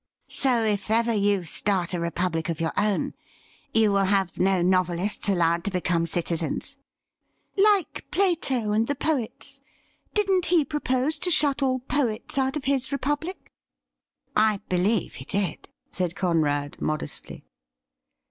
[0.27, 3.13] 'So if ever you start a republic of your own,
[3.71, 6.75] you will have no novelists allowed to become citizens
[7.55, 9.61] .?''Like Plato and the poets.
[10.15, 13.51] Didn't he propose to shut all poets out of his Republic
[14.51, 17.45] ?''I believe he did,' said Conrad modestly.